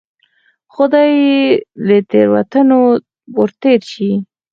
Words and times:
خدای 0.73 1.11
یې 1.27 1.41
له 1.87 1.97
تېروتنو 2.09 2.79
ورتېر 3.37 3.81
شي. 3.91 4.11